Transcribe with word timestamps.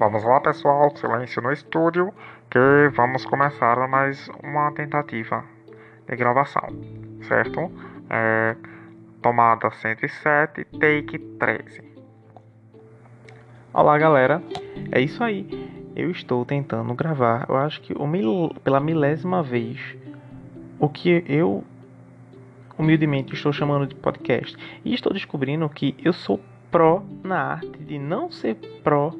Vamos 0.00 0.24
lá, 0.24 0.40
pessoal, 0.40 0.96
silêncio 0.96 1.42
no 1.42 1.52
estúdio, 1.52 2.10
que 2.48 2.58
vamos 2.96 3.26
começar 3.26 3.86
mais 3.86 4.30
uma 4.42 4.72
tentativa 4.72 5.44
de 6.08 6.16
gravação, 6.16 6.70
certo? 7.28 7.70
É, 8.08 8.56
tomada 9.20 9.70
107, 9.70 10.64
take 10.80 11.18
13. 11.18 11.82
Olá, 13.74 13.98
galera. 13.98 14.42
É 14.90 15.02
isso 15.02 15.22
aí. 15.22 15.70
Eu 15.94 16.10
estou 16.10 16.46
tentando 16.46 16.94
gravar, 16.94 17.44
eu 17.46 17.58
acho 17.58 17.82
que 17.82 17.92
mil, 18.06 18.54
pela 18.64 18.80
milésima 18.80 19.42
vez, 19.42 19.98
o 20.78 20.88
que 20.88 21.22
eu 21.28 21.62
humildemente 22.78 23.34
estou 23.34 23.52
chamando 23.52 23.86
de 23.86 23.96
podcast. 23.96 24.56
E 24.82 24.94
estou 24.94 25.12
descobrindo 25.12 25.68
que 25.68 25.94
eu 26.02 26.14
sou 26.14 26.40
pró 26.70 27.02
na 27.22 27.38
arte 27.38 27.84
de 27.84 27.98
não 27.98 28.30
ser 28.30 28.54
pró 28.82 29.12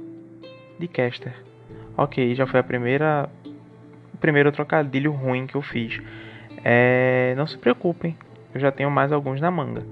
de 0.81 0.89
caster. 0.89 1.35
Ok, 1.97 2.35
já 2.35 2.47
foi 2.47 2.61
a 2.61 2.63
primeira. 2.63 3.29
O 4.15 4.17
primeiro 4.17 4.51
trocadilho 4.51 5.13
ruim 5.13 5.47
que 5.47 5.55
eu 5.55 5.63
fiz. 5.63 6.01
É, 6.65 7.35
não 7.37 7.47
se 7.47 7.57
preocupem, 7.57 8.17
eu 8.55 8.61
já 8.61 8.73
tenho 8.73 8.91
mais 8.91 9.13
alguns 9.13 9.41
na 9.41 9.51
manga. 9.51 9.83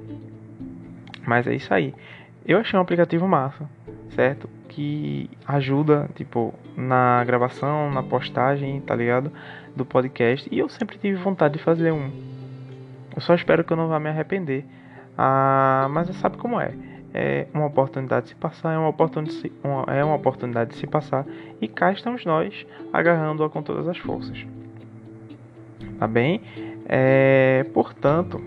Mas 1.26 1.46
é 1.46 1.54
isso 1.54 1.72
aí. 1.72 1.94
Eu 2.44 2.58
achei 2.58 2.78
um 2.78 2.82
aplicativo 2.82 3.28
massa, 3.28 3.68
certo? 4.10 4.48
Que 4.68 5.30
ajuda, 5.46 6.08
tipo, 6.14 6.54
na 6.76 7.22
gravação, 7.24 7.90
na 7.90 8.02
postagem, 8.02 8.80
tá 8.80 8.94
ligado? 8.94 9.30
Do 9.76 9.84
podcast. 9.84 10.48
E 10.50 10.58
eu 10.58 10.68
sempre 10.68 10.98
tive 10.98 11.16
vontade 11.16 11.58
de 11.58 11.64
fazer 11.64 11.92
um. 11.92 12.10
Eu 13.14 13.20
só 13.20 13.34
espero 13.34 13.64
que 13.64 13.72
eu 13.72 13.76
não 13.76 13.88
vá 13.88 13.98
me 13.98 14.08
arrepender. 14.08 14.64
Ah, 15.16 15.88
mas 15.90 16.14
sabe 16.16 16.36
como 16.36 16.60
é 16.60 16.72
é 17.12 17.46
uma 17.54 17.66
oportunidade 17.66 18.26
de 18.26 18.30
se 18.30 18.36
passar, 18.36 18.74
é 18.74 18.78
uma 18.78 18.88
oportunidade 18.88 19.52
uma, 19.64 19.84
é 19.88 20.04
uma 20.04 20.14
oportunidade 20.14 20.70
de 20.70 20.76
se 20.76 20.86
passar 20.86 21.26
e 21.60 21.66
cá 21.66 21.92
estamos 21.92 22.24
nós 22.24 22.66
agarrando-a 22.92 23.48
com 23.48 23.62
todas 23.62 23.88
as 23.88 23.98
forças. 23.98 24.46
Tá 25.98 26.06
bem? 26.06 26.42
É, 26.86 27.64
portanto, 27.74 28.42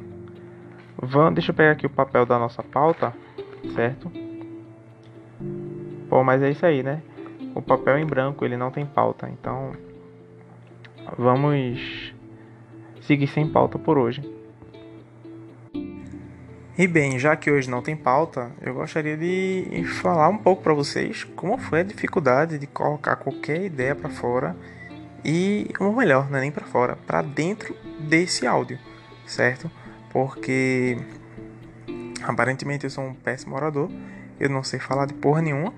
vamos, 0.98 1.34
deixa 1.34 1.52
eu 1.52 1.56
pegar 1.56 1.72
aqui 1.72 1.86
o 1.86 1.90
papel 1.90 2.26
da 2.26 2.40
nossa 2.40 2.64
pauta, 2.64 3.14
certo? 3.74 4.12
Bom, 6.10 6.24
mas 6.24 6.42
é 6.42 6.50
isso 6.50 6.66
aí, 6.66 6.84
né? 6.84 7.02
O 7.56 7.62
papel 7.62 7.98
em 7.98 8.06
branco 8.06 8.46
ele 8.46 8.56
não 8.56 8.72
tem 8.72 8.86
pauta, 8.86 9.30
então 9.30 9.74
vamos 11.18 12.14
seguir 13.02 13.28
sem 13.28 13.48
pauta 13.48 13.78
por 13.78 13.98
hoje. 13.98 14.22
E 16.78 16.88
bem, 16.88 17.20
já 17.20 17.36
que 17.36 17.52
hoje 17.52 17.70
não 17.70 17.82
tem 17.82 17.98
pauta, 17.98 18.50
eu 18.62 18.74
gostaria 18.74 19.18
de 19.18 19.84
falar 20.02 20.30
um 20.30 20.38
pouco 20.38 20.64
para 20.64 20.74
vocês 20.74 21.26
como 21.36 21.58
foi 21.58 21.82
a 21.82 21.84
dificuldade 21.84 22.58
de 22.58 22.66
colocar 22.66 23.18
qualquer 23.18 23.62
ideia 23.64 23.94
para 23.94 24.10
fora 24.10 24.56
e, 25.24 25.70
ou 25.80 25.94
melhor, 25.94 26.30
não 26.32 26.38
é 26.38 26.42
nem 26.42 26.52
para 26.52 26.66
fora, 26.66 26.96
para 27.06 27.22
dentro 27.22 27.76
desse 28.00 28.48
áudio, 28.48 28.80
certo? 29.28 29.70
Porque 30.12 30.98
aparentemente 32.24 32.86
eu 32.86 32.90
sou 32.90 33.04
um 33.04 33.14
péssimo 33.14 33.54
orador, 33.54 33.92
eu 34.40 34.50
não 34.50 34.64
sei 34.64 34.80
falar 34.80 35.06
de 35.08 35.14
porra 35.14 35.42
nenhuma, 35.42 35.74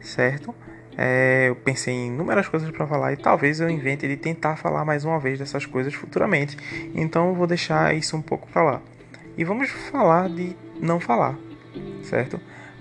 certo? 0.00 0.54
É, 0.96 1.46
eu 1.48 1.56
pensei 1.56 1.92
em 1.92 2.06
inúmeras 2.06 2.48
coisas 2.48 2.70
para 2.70 2.86
falar 2.86 3.12
e 3.12 3.16
talvez 3.16 3.58
eu 3.58 3.68
invente 3.68 4.06
de 4.06 4.16
tentar 4.16 4.54
falar 4.56 4.84
mais 4.84 5.04
uma 5.04 5.18
vez 5.18 5.40
dessas 5.40 5.66
coisas 5.66 5.92
futuramente. 5.92 6.56
Então 6.94 7.30
eu 7.30 7.34
vou 7.34 7.48
deixar 7.48 7.94
isso 7.96 8.16
um 8.16 8.22
pouco 8.22 8.48
para 8.48 8.62
lá. 8.62 8.82
E 9.36 9.44
vamos 9.44 9.68
falar 9.68 10.28
de 10.28 10.56
não 10.80 10.98
falar, 10.98 11.36
certo? 12.02 12.40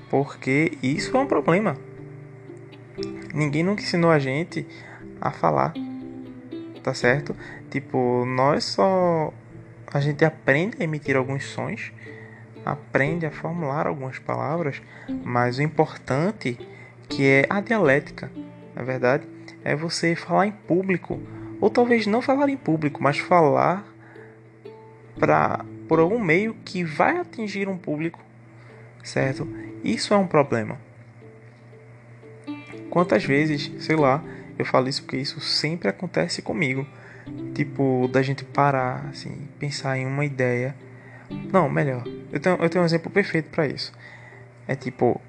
Porque 0.10 0.78
isso 0.82 1.16
é 1.18 1.20
um 1.20 1.28
problema. 1.28 1.76
Ninguém 3.34 3.64
nunca 3.64 3.82
ensinou 3.82 4.10
a 4.10 4.20
gente 4.20 4.66
a 5.20 5.32
falar, 5.32 5.74
tá 6.82 6.94
certo? 6.94 7.36
Tipo, 7.70 8.26
nós 8.26 8.64
só. 8.64 9.34
A 9.94 10.00
gente 10.00 10.24
aprende 10.24 10.78
a 10.80 10.84
emitir 10.84 11.18
alguns 11.18 11.46
sons, 11.46 11.92
aprende 12.66 13.26
a 13.26 13.32
formular 13.32 13.88
algumas 13.88 14.20
palavras, 14.20 14.82
mas 15.24 15.58
o 15.58 15.62
importante 15.62 16.58
que 17.10 17.26
é 17.26 17.46
a 17.50 17.62
dialética, 17.62 18.32
na 18.74 18.84
verdade, 18.84 19.28
é 19.64 19.76
você 19.76 20.16
falar 20.16 20.48
em 20.48 20.52
público, 20.52 21.20
ou 21.60 21.70
talvez 21.70 22.08
não 22.08 22.22
falar 22.22 22.50
em 22.50 22.58
público, 22.58 23.02
mas 23.02 23.20
falar 23.20 23.86
para 25.18 25.64
por 25.88 26.00
algum 26.00 26.20
meio 26.20 26.56
que 26.66 26.84
vai 26.84 27.18
atingir 27.18 27.68
um 27.68 27.78
público, 27.78 28.20
certo? 29.04 29.48
Isso 29.84 30.14
é 30.14 30.18
um 30.18 30.28
problema. 30.28 30.80
Quantas 32.90 33.24
vezes, 33.24 33.72
sei 33.80 33.96
lá, 33.96 34.24
eu 34.58 34.66
falo 34.66 34.88
isso 34.88 35.04
porque 35.04 35.18
isso 35.18 35.40
sempre 35.40 35.90
acontece 35.90 36.42
comigo. 36.42 36.88
Tipo, 37.54 38.08
da 38.12 38.22
gente 38.22 38.44
parar, 38.44 39.08
assim, 39.10 39.48
pensar 39.60 39.98
em 39.98 40.06
uma 40.06 40.24
ideia. 40.24 40.76
Não, 41.52 41.70
melhor. 41.70 42.04
Eu 42.32 42.40
tenho, 42.40 42.56
eu 42.56 42.70
tenho 42.70 42.84
um 42.84 42.86
exemplo 42.86 43.12
perfeito 43.12 43.50
para 43.50 43.68
isso. 43.68 43.92
É 44.68 44.76
tipo, 44.76 45.20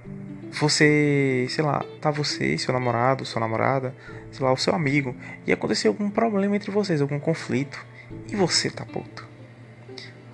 você, 0.53 1.47
sei 1.49 1.65
lá, 1.65 1.85
tá 2.01 2.11
você, 2.11 2.57
seu 2.59 2.73
namorado, 2.73 3.25
sua 3.25 3.41
namorada, 3.41 3.95
sei 4.31 4.45
lá, 4.45 4.53
o 4.53 4.57
seu 4.57 4.75
amigo, 4.75 5.15
e 5.47 5.53
aconteceu 5.53 5.91
algum 5.91 6.11
problema 6.11 6.57
entre 6.57 6.71
vocês, 6.71 7.01
algum 7.01 7.19
conflito, 7.19 7.85
e 8.31 8.37
você 8.37 8.71
tá 8.71 8.85
puto 8.85 9.36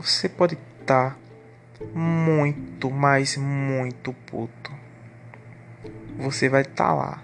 você 0.03 0.29
pode 0.29 0.59
estar 0.81 1.11
tá 1.11 1.17
muito, 1.95 2.91
mas 2.91 3.37
muito 3.37 4.13
puto. 4.13 4.73
Você 6.19 6.49
vai 6.49 6.63
estar 6.63 6.89
tá 6.89 6.93
lá. 6.93 7.23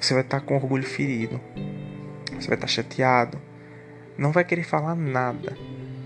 Você 0.00 0.12
vai 0.12 0.22
estar 0.22 0.40
tá 0.40 0.46
com 0.46 0.56
orgulho 0.56 0.82
ferido. 0.82 1.40
Você 2.34 2.48
vai 2.48 2.56
estar 2.56 2.66
chateado. 2.66 3.40
Não 4.18 4.32
vai 4.32 4.44
querer 4.44 4.64
falar 4.64 4.96
nada. 4.96 5.56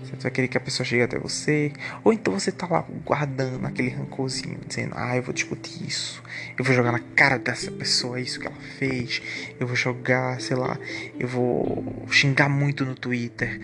Você 0.03 0.15
vai 0.15 0.31
querer 0.31 0.47
que 0.47 0.57
a 0.57 0.61
pessoa 0.61 0.85
chegue 0.85 1.01
até 1.01 1.17
você. 1.17 1.73
Ou 2.03 2.13
então 2.13 2.33
você 2.33 2.51
tá 2.51 2.67
lá 2.67 2.85
guardando 3.03 3.65
aquele 3.65 3.89
rancorzinho, 3.89 4.59
dizendo: 4.67 4.93
Ah, 4.95 5.17
eu 5.17 5.23
vou 5.23 5.33
discutir 5.33 5.87
isso. 5.87 6.21
Eu 6.57 6.63
vou 6.63 6.75
jogar 6.75 6.91
na 6.91 6.99
cara 7.15 7.39
dessa 7.39 7.71
pessoa 7.71 8.21
isso 8.21 8.39
que 8.39 8.45
ela 8.45 8.55
fez. 8.77 9.21
Eu 9.59 9.65
vou 9.65 9.75
jogar, 9.75 10.39
sei 10.39 10.55
lá. 10.55 10.77
Eu 11.19 11.27
vou 11.27 12.05
xingar 12.07 12.49
muito 12.49 12.85
no 12.85 12.93
Twitter 12.93 13.59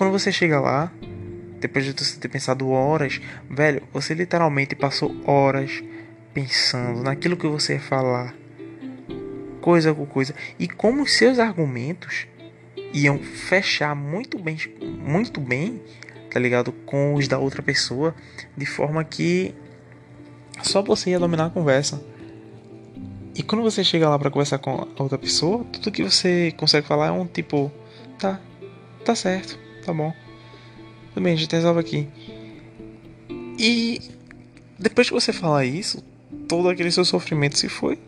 quando 0.00 0.12
você 0.12 0.32
chega 0.32 0.58
lá, 0.58 0.90
depois 1.60 1.84
de 1.84 1.92
você 1.92 2.18
ter 2.18 2.28
pensado 2.28 2.70
horas, 2.70 3.20
velho, 3.50 3.82
você 3.92 4.14
literalmente 4.14 4.74
passou 4.74 5.14
horas 5.26 5.84
pensando 6.32 7.02
naquilo 7.02 7.36
que 7.36 7.46
você 7.46 7.74
ia 7.74 7.80
falar, 7.80 8.34
coisa 9.60 9.92
com 9.92 10.06
coisa, 10.06 10.34
e 10.58 10.66
como 10.66 11.02
os 11.02 11.12
seus 11.12 11.38
argumentos 11.38 12.26
iam 12.94 13.18
fechar 13.18 13.94
muito 13.94 14.38
bem, 14.38 14.56
muito 15.06 15.38
bem, 15.38 15.82
tá 16.30 16.40
ligado, 16.40 16.72
com 16.72 17.12
os 17.12 17.28
da 17.28 17.38
outra 17.38 17.62
pessoa, 17.62 18.14
de 18.56 18.64
forma 18.64 19.04
que 19.04 19.54
só 20.62 20.80
você 20.80 21.10
ia 21.10 21.18
dominar 21.18 21.44
a 21.44 21.50
conversa. 21.50 22.02
E 23.34 23.42
quando 23.42 23.60
você 23.60 23.84
chega 23.84 24.08
lá 24.08 24.18
para 24.18 24.30
conversar 24.30 24.56
com 24.60 24.88
a 24.96 25.02
outra 25.02 25.18
pessoa, 25.18 25.62
tudo 25.64 25.92
que 25.92 26.02
você 26.02 26.54
consegue 26.56 26.86
falar 26.86 27.08
é 27.08 27.10
um 27.10 27.26
tipo, 27.26 27.70
tá, 28.18 28.40
tá 29.04 29.14
certo 29.14 29.68
tá 29.80 29.92
bom. 29.92 30.12
Tudo 31.12 31.22
bem, 31.22 31.34
a 31.34 31.36
gente 31.36 31.52
resolve 31.52 31.80
aqui. 31.80 32.08
E 33.58 34.00
depois 34.78 35.08
que 35.08 35.14
você 35.14 35.32
falar 35.32 35.64
isso, 35.64 36.02
todo 36.48 36.68
aquele 36.68 36.90
seu 36.90 37.04
sofrimento 37.04 37.58
se 37.58 37.68
foi. 37.68 37.98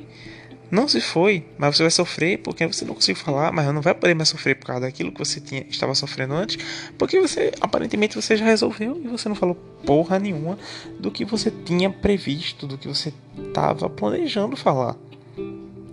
Não 0.71 0.88
se 0.88 1.03
foi, 1.03 1.44
mas 1.59 1.77
você 1.77 1.82
vai 1.82 1.91
sofrer 1.91 2.38
porque 2.38 2.66
você 2.66 2.82
não 2.87 2.94
conseguiu 2.94 3.22
falar, 3.22 3.53
mas 3.53 3.66
não 3.75 3.82
vai 3.82 3.94
poder 3.94 4.15
mais 4.15 4.31
sofrer 4.31 4.55
por 4.55 4.69
causa 4.69 4.81
daquilo 4.81 5.12
que 5.12 5.19
você 5.19 5.38
tinha, 5.38 5.66
estava 5.69 5.94
sofrendo 5.94 6.32
antes, 6.32 6.56
porque 6.97 7.21
você 7.21 7.53
aparentemente 7.61 8.16
você 8.16 8.38
já 8.38 8.47
resolveu 8.47 8.99
e 9.05 9.06
você 9.06 9.29
não 9.29 9.37
falou 9.37 9.55
porra 9.85 10.19
nenhuma 10.19 10.58
do 10.99 11.11
que 11.11 11.26
você 11.26 11.50
tinha 11.50 11.91
previsto, 11.91 12.67
do 12.67 12.79
que 12.79 12.88
você 12.88 13.12
estava 13.37 13.91
planejando 13.91 14.56
falar. 14.56 14.97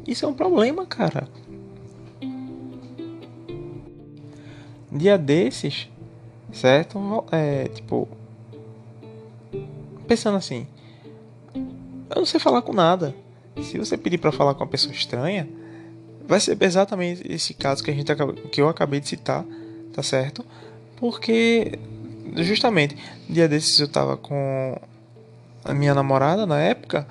Isso 0.08 0.24
é 0.24 0.30
um 0.30 0.34
problema, 0.34 0.86
cara. 0.86 1.28
Dia 4.92 5.18
desses, 5.18 5.88
certo? 6.52 7.26
É, 7.32 7.68
tipo, 7.68 8.08
pensando 10.08 10.38
assim, 10.38 10.66
eu 12.10 12.16
não 12.16 12.26
sei 12.26 12.40
falar 12.40 12.62
com 12.62 12.74
nada. 12.74 13.16
Se 13.62 13.78
você 13.78 13.98
pedir 13.98 14.18
para 14.18 14.32
falar 14.32 14.56
com 14.56 14.64
uma 14.64 14.70
pessoa 14.70 14.94
estranha, 14.94 15.48
vai 16.28 16.40
ser 16.40 16.58
exatamente 16.62 17.24
esse 17.32 17.54
caso 17.54 17.84
que 17.84 17.92
a 17.92 17.94
gente 17.94 18.12
que 18.52 18.62
eu 18.62 18.70
acabei 18.70 19.00
de 19.00 19.08
citar, 19.08 19.46
tá 19.94 20.02
certo? 20.02 20.46
Porque 20.96 21.78
justamente 22.38 22.96
dia 23.28 23.48
desses 23.48 23.80
eu 23.80 23.88
tava 23.88 24.18
com 24.18 24.78
a 25.64 25.74
minha 25.74 25.94
namorada 25.94 26.46
na 26.46 26.60
época 26.60 27.08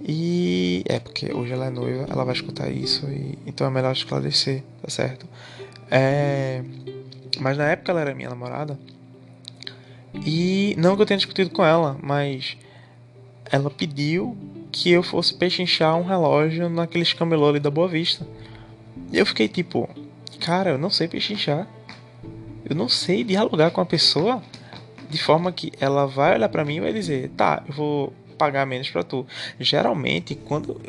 e 0.00 0.84
é 0.86 0.98
porque 0.98 1.32
hoje 1.32 1.52
ela 1.52 1.66
é 1.66 1.70
noiva, 1.70 2.06
ela 2.10 2.24
vai 2.24 2.34
escutar 2.34 2.70
isso 2.70 3.06
e 3.06 3.38
então 3.46 3.66
é 3.66 3.70
melhor 3.70 3.92
esclarecer, 3.92 4.62
tá 4.82 4.90
certo? 4.90 5.26
É 5.90 6.62
mas 7.40 7.56
na 7.56 7.68
época 7.68 7.92
ela 7.92 8.00
era 8.00 8.14
minha 8.14 8.30
namorada. 8.30 8.78
E 10.24 10.74
não 10.78 10.96
que 10.96 11.02
eu 11.02 11.06
tenha 11.06 11.18
discutido 11.18 11.50
com 11.50 11.64
ela, 11.64 11.96
mas 12.02 12.56
ela 13.50 13.70
pediu 13.70 14.36
que 14.72 14.90
eu 14.90 15.02
fosse 15.02 15.34
pechinchar 15.34 15.96
um 15.96 16.04
relógio 16.04 16.68
naqueles 16.68 17.12
camelô 17.12 17.48
ali 17.48 17.60
da 17.60 17.70
Boa 17.70 17.88
Vista. 17.88 18.26
E 19.12 19.18
eu 19.18 19.26
fiquei 19.26 19.48
tipo, 19.48 19.88
cara, 20.40 20.70
eu 20.70 20.78
não 20.78 20.90
sei 20.90 21.08
pechinchar. 21.08 21.66
Eu 22.68 22.74
não 22.74 22.88
sei 22.88 23.22
dialogar 23.22 23.70
com 23.70 23.80
a 23.80 23.86
pessoa 23.86 24.42
de 25.08 25.18
forma 25.22 25.52
que 25.52 25.72
ela 25.80 26.06
vai 26.06 26.34
olhar 26.34 26.48
para 26.48 26.64
mim 26.64 26.76
e 26.76 26.80
vai 26.80 26.92
dizer, 26.92 27.30
tá, 27.36 27.62
eu 27.68 27.74
vou 27.74 28.12
pagar 28.36 28.66
menos 28.66 28.90
para 28.90 29.02
tu. 29.02 29.26
Geralmente, 29.58 30.34
quando 30.34 30.80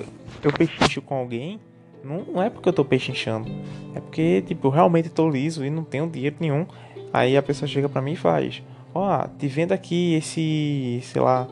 eu 0.44 0.52
pechincho 0.52 1.02
com 1.02 1.16
alguém, 1.16 1.60
não 2.08 2.42
é 2.42 2.50
porque 2.50 2.70
eu 2.70 2.74
tô 2.74 2.86
pechinchando. 2.86 3.50
É 3.94 4.00
porque, 4.00 4.42
tipo, 4.42 4.68
eu 4.68 4.72
realmente 4.72 5.10
tô 5.10 5.30
liso 5.30 5.66
e 5.66 5.70
não 5.70 5.84
tenho 5.84 6.10
dinheiro 6.10 6.38
nenhum. 6.40 6.66
Aí 7.12 7.36
a 7.36 7.44
pessoa 7.44 7.68
chega 7.68 7.90
para 7.90 8.02
mim 8.02 8.14
e 8.14 8.16
faz: 8.16 8.62
Ó, 8.94 9.24
oh, 9.24 9.28
te 9.38 9.48
vendo 9.48 9.72
aqui 9.72 10.16
esse, 10.16 11.00
sei 11.04 11.22
lá, 11.22 11.48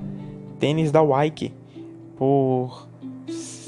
tênis 0.60 0.92
da 0.92 1.04
Nike 1.04 1.54
por 2.18 2.88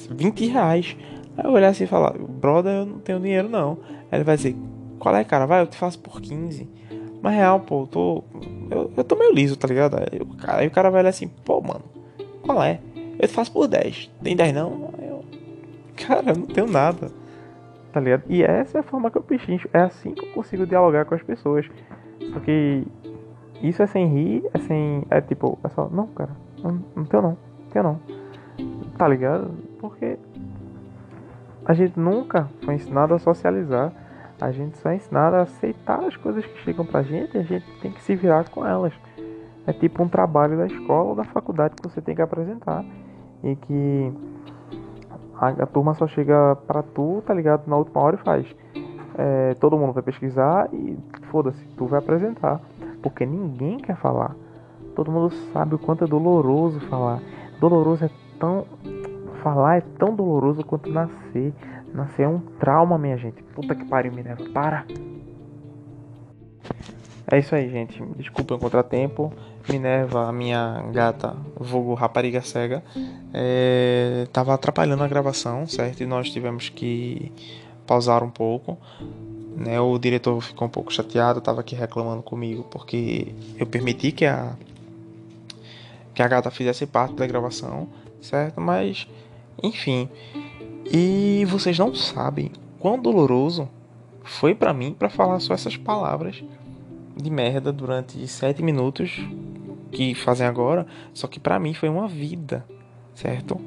20 0.09 0.47
reais. 0.47 0.95
Aí 1.37 1.45
eu 1.45 1.51
olhar 1.51 1.69
assim 1.69 1.83
e 1.85 1.87
falar: 1.87 2.13
Brother, 2.17 2.73
eu 2.73 2.85
não 2.85 2.99
tenho 2.99 3.19
dinheiro 3.19 3.49
não. 3.49 3.77
Aí 4.11 4.17
ele 4.17 4.23
vai 4.23 4.35
dizer: 4.35 4.55
Qual 4.99 5.15
é, 5.15 5.23
cara? 5.23 5.45
Vai, 5.45 5.61
eu 5.61 5.67
te 5.67 5.77
faço 5.77 5.99
por 5.99 6.21
15. 6.21 6.67
Mas 7.21 7.35
real, 7.35 7.59
pô, 7.59 7.81
eu 7.81 7.87
tô. 7.87 8.23
Eu, 8.69 8.91
eu 8.95 9.03
tô 9.03 9.15
meio 9.15 9.33
liso, 9.33 9.55
tá 9.55 9.67
ligado? 9.67 9.97
Aí, 9.97 10.19
cara, 10.37 10.59
aí 10.59 10.67
o 10.67 10.71
cara 10.71 10.89
vai 10.89 11.01
olhar 11.01 11.09
assim: 11.09 11.27
Pô, 11.27 11.61
mano, 11.61 11.83
qual 12.43 12.63
é? 12.63 12.79
Eu 13.19 13.27
te 13.27 13.33
faço 13.33 13.51
por 13.51 13.67
10. 13.67 14.11
Tem 14.23 14.35
10 14.35 14.53
não? 14.53 14.89
Cara, 16.05 16.31
eu 16.31 16.38
não 16.38 16.45
tenho 16.45 16.67
nada. 16.67 17.11
Tá 17.91 17.99
ligado? 17.99 18.23
E 18.29 18.44
essa 18.44 18.77
é 18.77 18.81
a 18.81 18.83
forma 18.83 19.09
que 19.09 19.17
eu 19.17 19.23
pechincho. 19.23 19.67
É 19.73 19.79
assim 19.79 20.13
que 20.13 20.25
eu 20.25 20.31
consigo 20.33 20.65
dialogar 20.65 21.05
com 21.05 21.15
as 21.15 21.23
pessoas. 21.23 21.65
Só 22.31 22.39
que 22.39 22.85
isso 23.61 23.81
é 23.81 23.88
sem 23.88 24.07
rir, 24.07 24.49
é 24.53 24.59
sem. 24.59 25.03
É 25.09 25.21
tipo, 25.21 25.57
é 25.63 25.69
só. 25.69 25.89
Não, 25.89 26.07
cara, 26.07 26.31
não, 26.63 26.79
não 26.95 27.05
tenho 27.05 27.23
não. 27.23 27.38
Tenho 27.71 27.83
não. 27.83 27.99
Tá 28.97 29.07
ligado? 29.07 29.51
Porque 29.79 30.17
a 31.65 31.73
gente 31.73 31.99
nunca 31.99 32.49
foi 32.63 32.75
ensinado 32.75 33.13
a 33.13 33.19
socializar. 33.19 33.91
A 34.39 34.51
gente 34.51 34.77
só 34.77 34.89
é 34.89 34.95
ensinado 34.95 35.35
a 35.35 35.41
aceitar 35.41 36.03
as 36.03 36.15
coisas 36.15 36.45
que 36.45 36.59
chegam 36.59 36.85
pra 36.85 37.01
gente 37.01 37.35
e 37.35 37.39
a 37.39 37.44
gente 37.44 37.65
tem 37.81 37.91
que 37.91 38.01
se 38.03 38.15
virar 38.15 38.47
com 38.49 38.65
elas. 38.65 38.94
É 39.65 39.73
tipo 39.73 40.03
um 40.03 40.07
trabalho 40.07 40.55
da 40.57 40.67
escola 40.67 41.09
ou 41.09 41.15
da 41.15 41.23
faculdade 41.23 41.75
que 41.75 41.88
você 41.88 41.99
tem 41.99 42.15
que 42.15 42.21
apresentar. 42.21 42.85
E 43.44 43.55
que 43.55 44.13
a, 45.39 45.49
a 45.49 45.65
turma 45.65 45.93
só 45.93 46.07
chega 46.07 46.55
pra 46.67 46.81
tu, 46.81 47.21
tá 47.25 47.33
ligado? 47.33 47.67
Na 47.67 47.77
última 47.77 48.01
hora 48.01 48.15
e 48.15 48.23
faz. 48.23 48.55
É, 49.17 49.55
todo 49.55 49.77
mundo 49.77 49.93
vai 49.93 50.03
pesquisar 50.03 50.69
e 50.73 50.97
foda-se, 51.31 51.63
tu 51.77 51.85
vai 51.85 51.99
apresentar. 51.99 52.59
Porque 53.01 53.25
ninguém 53.25 53.77
quer 53.77 53.95
falar. 53.97 54.35
Todo 54.95 55.11
mundo 55.11 55.31
sabe 55.53 55.75
o 55.75 55.79
quanto 55.79 56.03
é 56.03 56.07
doloroso 56.07 56.79
falar. 56.81 57.19
Doloroso 57.59 58.05
é 58.05 58.09
tão. 58.39 58.65
Falar 59.43 59.77
é 59.77 59.81
tão 59.81 60.15
doloroso 60.15 60.63
quanto 60.63 60.89
nascer. 60.89 61.53
Nascer 61.93 62.23
é 62.23 62.27
um 62.27 62.39
trauma, 62.59 62.97
minha 62.97 63.17
gente. 63.17 63.41
Puta 63.43 63.75
que 63.75 63.85
pariu, 63.85 64.11
Minerva. 64.11 64.43
Para! 64.51 64.85
É 67.29 67.39
isso 67.39 67.53
aí, 67.53 67.69
gente. 67.69 68.01
Desculpa 68.18 68.56
o 68.56 68.59
contratempo. 68.59 69.33
Minerva, 69.69 70.29
a 70.29 70.31
minha 70.31 70.81
gata, 70.94 71.35
vulgo 71.59 71.94
rapariga 71.94 72.41
cega, 72.41 72.81
é, 73.33 74.25
tava 74.31 74.53
atrapalhando 74.53 75.03
a 75.03 75.07
gravação, 75.09 75.68
certo? 75.68 76.01
E 76.01 76.06
nós 76.06 76.29
tivemos 76.29 76.69
que 76.69 77.29
pausar 77.85 78.24
um 78.24 78.29
pouco. 78.29 78.77
Né? 79.57 79.77
O 79.77 79.97
diretor 79.97 80.39
ficou 80.39 80.68
um 80.69 80.71
pouco 80.71 80.94
chateado, 80.94 81.41
tava 81.41 81.59
aqui 81.59 81.75
reclamando 81.75 82.24
comigo 82.24 82.63
porque 82.71 83.33
eu 83.57 83.65
permiti 83.65 84.13
que 84.13 84.25
a 84.25 84.56
que 86.13 86.23
a 86.23 86.27
gata 86.27 86.50
fizesse 86.50 86.88
parte 86.88 87.13
da 87.13 87.27
gravação, 87.27 87.88
certo? 88.19 88.59
Mas, 88.59 89.07
enfim. 89.62 90.09
E 90.91 91.45
vocês 91.45 91.77
não 91.77 91.94
sabem 91.94 92.51
quão 92.80 92.97
doloroso 92.97 93.69
foi 94.23 94.56
para 94.56 94.73
mim 94.73 94.95
para 94.97 95.09
falar 95.09 95.39
só 95.39 95.53
essas 95.53 95.77
palavras 95.77 96.44
de 97.17 97.29
merda 97.29 97.71
durante 97.71 98.27
sete 98.27 98.61
minutos 98.61 99.19
que 99.91 100.13
fazem 100.13 100.45
agora, 100.45 100.85
só 101.13 101.27
que 101.27 101.39
para 101.39 101.59
mim 101.59 101.73
foi 101.73 101.89
uma 101.89 102.07
vida, 102.07 102.65
certo? 103.13 103.59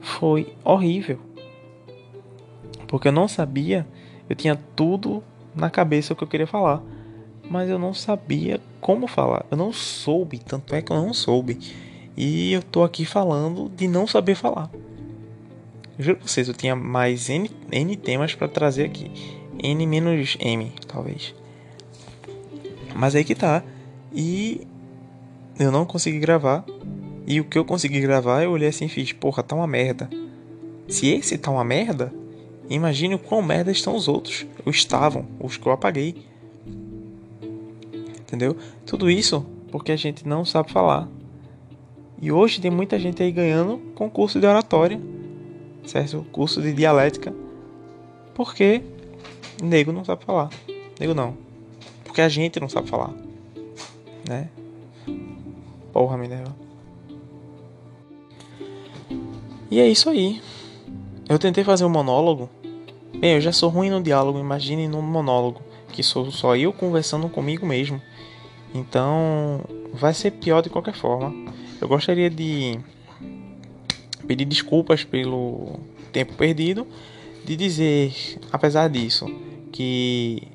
Foi 0.00 0.54
horrível. 0.64 1.18
Porque 2.86 3.08
eu 3.08 3.12
não 3.12 3.26
sabia, 3.26 3.86
eu 4.28 4.36
tinha 4.36 4.56
tudo 4.74 5.22
na 5.54 5.68
cabeça 5.68 6.12
o 6.12 6.16
que 6.16 6.22
eu 6.22 6.28
queria 6.28 6.46
falar, 6.46 6.82
mas 7.50 7.68
eu 7.68 7.78
não 7.78 7.92
sabia 7.92 8.60
como 8.80 9.06
falar. 9.06 9.44
Eu 9.50 9.56
não 9.56 9.72
soube, 9.72 10.38
tanto 10.38 10.74
é 10.74 10.82
que 10.82 10.92
eu 10.92 10.96
não 10.96 11.12
soube. 11.12 11.58
E 12.16 12.52
eu 12.52 12.62
tô 12.62 12.82
aqui 12.82 13.04
falando 13.04 13.68
de 13.68 13.86
não 13.86 14.06
saber 14.06 14.34
falar. 14.34 14.70
Eu 15.98 16.04
juro 16.04 16.18
pra 16.18 16.28
vocês, 16.28 16.48
eu 16.48 16.54
tinha 16.54 16.76
mais 16.76 17.28
N, 17.28 17.50
N 17.70 17.96
temas 17.96 18.34
para 18.34 18.48
trazer 18.48 18.84
aqui. 18.84 19.10
N 19.62 19.86
menos 19.86 20.36
M, 20.40 20.72
talvez. 20.86 21.34
Mas 22.96 23.14
aí 23.14 23.24
que 23.24 23.34
tá. 23.34 23.62
E 24.12 24.66
eu 25.58 25.70
não 25.70 25.84
consegui 25.84 26.18
gravar. 26.18 26.64
E 27.26 27.40
o 27.40 27.44
que 27.44 27.58
eu 27.58 27.64
consegui 27.64 28.00
gravar, 28.00 28.42
eu 28.42 28.52
olhei 28.52 28.68
assim 28.68 28.86
e 28.86 28.88
fiz, 28.88 29.12
porra, 29.12 29.42
tá 29.42 29.54
uma 29.54 29.66
merda. 29.66 30.08
Se 30.88 31.08
esse 31.08 31.36
tá 31.36 31.50
uma 31.50 31.64
merda, 31.64 32.12
imagine 32.70 33.16
o 33.16 33.18
quão 33.18 33.42
merda 33.42 33.70
estão 33.70 33.94
os 33.94 34.08
outros. 34.08 34.46
Ou 34.64 34.70
estavam, 34.70 35.26
os 35.38 35.56
que 35.56 35.66
eu 35.66 35.72
apaguei. 35.72 36.24
Entendeu? 38.20 38.56
Tudo 38.86 39.10
isso 39.10 39.44
porque 39.70 39.92
a 39.92 39.96
gente 39.96 40.26
não 40.26 40.44
sabe 40.44 40.72
falar. 40.72 41.08
E 42.20 42.32
hoje 42.32 42.60
tem 42.60 42.70
muita 42.70 42.98
gente 42.98 43.22
aí 43.22 43.30
ganhando 43.30 43.78
concurso 43.94 44.40
de 44.40 44.46
oratória, 44.46 44.98
certo? 45.84 46.24
Curso 46.32 46.62
de 46.62 46.72
dialética. 46.72 47.34
Porque 48.34 48.82
nego 49.62 49.92
não 49.92 50.04
sabe 50.04 50.24
falar. 50.24 50.48
Nego 50.98 51.12
não 51.12 51.45
porque 52.16 52.22
a 52.22 52.30
gente 52.30 52.58
não 52.58 52.66
sabe 52.66 52.88
falar. 52.88 53.12
Né? 54.26 54.48
Porra, 55.92 56.16
Minerva. 56.16 56.56
E 59.70 59.78
é 59.78 59.86
isso 59.86 60.08
aí. 60.08 60.40
Eu 61.28 61.38
tentei 61.38 61.62
fazer 61.62 61.84
um 61.84 61.90
monólogo. 61.90 62.48
Bem, 63.18 63.34
eu 63.34 63.40
já 63.42 63.52
sou 63.52 63.68
ruim 63.68 63.90
no 63.90 64.02
diálogo, 64.02 64.38
imagine 64.38 64.88
num 64.88 65.02
monólogo. 65.02 65.60
Que 65.92 66.02
sou 66.02 66.30
só 66.30 66.56
eu 66.56 66.72
conversando 66.72 67.28
comigo 67.28 67.66
mesmo. 67.66 68.00
Então, 68.74 69.60
vai 69.92 70.14
ser 70.14 70.30
pior 70.30 70.62
de 70.62 70.70
qualquer 70.70 70.94
forma. 70.94 71.52
Eu 71.78 71.86
gostaria 71.86 72.30
de 72.30 72.80
pedir 74.26 74.46
desculpas 74.46 75.04
pelo 75.04 75.78
tempo 76.14 76.32
perdido. 76.32 76.86
De 77.44 77.54
dizer, 77.56 78.40
apesar 78.50 78.88
disso, 78.88 79.26
que 79.70 80.48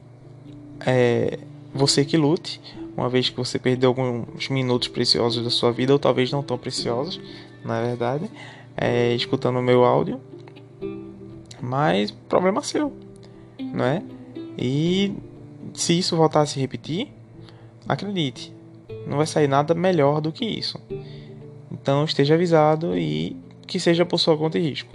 é, 0.83 1.37
você 1.73 2.03
que 2.03 2.17
lute, 2.17 2.61
uma 2.95 3.09
vez 3.09 3.29
que 3.29 3.37
você 3.37 3.57
perdeu 3.57 3.89
alguns 3.89 4.49
minutos 4.49 4.87
preciosos 4.87 5.43
da 5.43 5.49
sua 5.49 5.71
vida, 5.71 5.93
ou 5.93 5.99
talvez 5.99 6.31
não 6.31 6.43
tão 6.43 6.57
preciosos, 6.57 7.19
na 7.63 7.81
verdade, 7.81 8.29
é, 8.75 9.13
escutando 9.13 9.59
o 9.59 9.61
meu 9.61 9.83
áudio. 9.83 10.19
Mas 11.61 12.11
problema 12.11 12.61
seu, 12.61 12.91
não 13.59 13.85
é? 13.85 14.01
E 14.57 15.13
se 15.73 15.97
isso 15.97 16.17
voltar 16.17 16.41
a 16.41 16.45
se 16.45 16.59
repetir, 16.59 17.09
acredite, 17.87 18.53
não 19.07 19.17
vai 19.17 19.27
sair 19.27 19.47
nada 19.47 19.73
melhor 19.73 20.21
do 20.21 20.31
que 20.31 20.45
isso. 20.45 20.79
Então 21.71 22.03
esteja 22.03 22.33
avisado 22.33 22.97
e 22.97 23.37
que 23.67 23.79
seja 23.79 24.05
por 24.05 24.17
sua 24.17 24.37
conta 24.37 24.57
e 24.57 24.61
risco. 24.61 24.91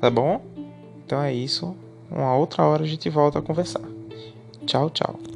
Tá 0.00 0.08
bom? 0.08 0.40
Então 1.04 1.20
é 1.20 1.32
isso. 1.32 1.76
Uma 2.10 2.34
outra 2.34 2.64
hora 2.64 2.84
a 2.84 2.86
gente 2.86 3.10
volta 3.10 3.38
a 3.38 3.42
conversar. 3.42 3.82
Tchau, 4.66 4.88
tchau. 4.90 5.27